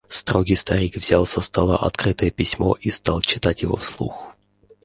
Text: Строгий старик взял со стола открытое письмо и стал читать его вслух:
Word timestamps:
Строгий 0.09 0.55
старик 0.55 0.95
взял 0.95 1.27
со 1.27 1.41
стола 1.41 1.77
открытое 1.77 2.31
письмо 2.31 2.73
и 2.73 2.89
стал 2.89 3.21
читать 3.21 3.61
его 3.61 3.75
вслух: 3.75 4.33